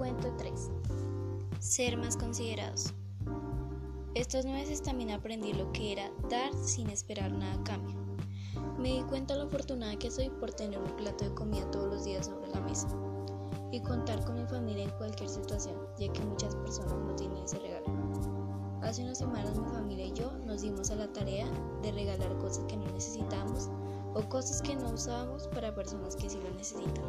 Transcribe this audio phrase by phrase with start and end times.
[0.00, 0.70] Cuento 3.
[1.58, 2.94] Ser más considerados.
[4.14, 7.96] Estos meses también aprendí lo que era dar sin esperar nada a cambio.
[8.78, 12.04] Me di cuenta lo afortunada que soy por tener un plato de comida todos los
[12.06, 12.88] días sobre la mesa
[13.72, 17.58] y contar con mi familia en cualquier situación, ya que muchas personas no tienen ese
[17.58, 17.84] regalo.
[18.80, 21.46] Hace unas semanas mi familia y yo nos dimos a la tarea
[21.82, 23.68] de regalar cosas que no necesitamos
[24.14, 27.04] o cosas que no usábamos para personas que sí lo necesitan.